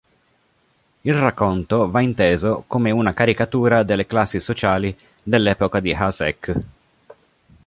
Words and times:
Il 1.01 1.13
racconto 1.13 1.87
va 1.91 2.01
inteso 2.01 2.63
come 2.65 2.89
una 2.89 3.13
caricatura 3.13 3.83
delle 3.83 4.07
classi 4.07 4.39
sociali 4.39 4.97
dell'epoca 5.21 5.79
di 5.79 5.93
Hašek. 5.93 6.55